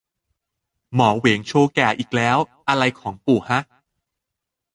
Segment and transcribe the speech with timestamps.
[0.95, 3.61] หมอเหวงโชว์แก่อีกแล้ว อะไรของปู่ฮะ